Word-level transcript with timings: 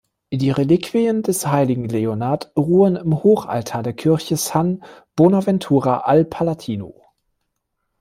Die 0.33 0.49
Reliquien 0.49 1.21
des 1.21 1.45
heiligen 1.45 1.87
Leonhard 1.87 2.51
ruhen 2.57 2.95
im 2.95 3.21
Hochaltar 3.21 3.83
der 3.83 3.93
Kirche 3.93 4.35
San 4.35 4.83
Bonaventura 5.15 5.99
al 5.99 6.25
Palatino. 6.25 7.03